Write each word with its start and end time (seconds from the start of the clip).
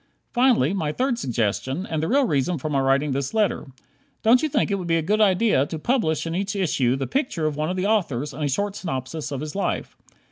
Finally, 0.33 0.73
my 0.73 0.91
third 0.91 1.19
suggestion 1.19 1.85
and 1.85 2.01
the 2.01 2.07
real 2.07 2.25
reason 2.25 2.57
for 2.57 2.71
my 2.71 2.79
writing 2.79 3.11
this 3.11 3.35
letter. 3.35 3.67
Don't 4.23 4.41
you 4.41 4.49
think 4.49 4.71
it 4.71 4.79
would 4.79 4.87
be 4.87 4.95
a 4.97 5.03
good 5.03 5.21
idea 5.21 5.67
to 5.67 5.77
publish 5.77 6.25
in 6.25 6.33
each 6.33 6.55
issue 6.55 6.95
the 6.95 7.05
picture 7.05 7.45
of 7.45 7.55
one 7.55 7.69
of 7.69 7.77
the 7.77 7.85
authors, 7.85 8.33
and 8.33 8.43
a 8.43 8.49
short 8.49 8.75
synopsis 8.75 9.31
of 9.31 9.41
his 9.41 9.55
life? 9.55 9.95